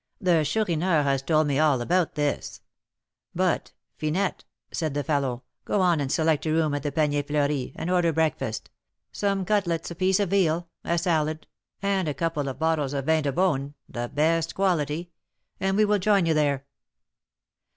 The 0.19 0.43
Chourineur 0.43 1.03
has 1.03 1.21
told 1.21 1.45
me 1.45 1.59
all 1.59 1.79
about 1.79 2.15
this. 2.15 2.61
But, 3.35 3.71
Finette," 3.93 4.45
said 4.71 4.95
the 4.95 5.03
fellow, 5.03 5.43
"go 5.63 5.83
and 5.83 6.11
select 6.11 6.47
a 6.47 6.51
room 6.51 6.73
at 6.73 6.81
the 6.81 6.91
Panier 6.91 7.21
Fleuri, 7.21 7.71
and 7.75 7.87
order 7.87 8.11
breakfast, 8.11 8.71
some 9.11 9.45
cutlets, 9.45 9.91
a 9.91 9.95
piece 9.95 10.19
of 10.19 10.31
veal, 10.31 10.67
a 10.83 10.97
salad, 10.97 11.45
and 11.83 12.07
a 12.07 12.15
couple 12.15 12.47
of 12.49 12.57
bottles 12.57 12.93
of 12.93 13.05
vin 13.05 13.21
de 13.25 13.31
beaune, 13.31 13.75
the 13.87 14.09
best 14.11 14.55
quality, 14.55 15.11
and 15.59 15.77
we 15.77 15.85
will 15.85 15.99
join 15.99 16.25
you 16.25 16.33
there." 16.33 16.65